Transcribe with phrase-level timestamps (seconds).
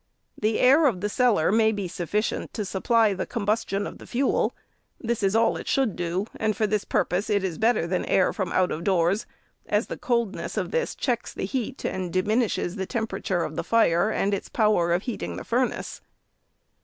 [0.35, 4.51] The air of the cellar may be sufficient to supply the combustion of the fuel;
[4.99, 8.33] this is all it should do— and for this purpose it is better than air
[8.33, 9.27] from out of doors,
[9.67, 14.09] as the coldness of this checks the heat, and diminishes the temperature of the fire,
[14.09, 16.01] and its power of heating the furnace.